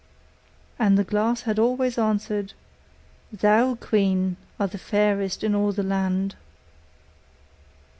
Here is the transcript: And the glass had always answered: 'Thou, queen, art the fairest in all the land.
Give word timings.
And 0.79 0.97
the 0.97 1.03
glass 1.03 1.43
had 1.43 1.59
always 1.59 1.99
answered: 1.99 2.53
'Thou, 3.31 3.75
queen, 3.75 4.35
art 4.59 4.71
the 4.71 4.79
fairest 4.79 5.43
in 5.43 5.53
all 5.53 5.71
the 5.73 5.83
land. 5.83 6.33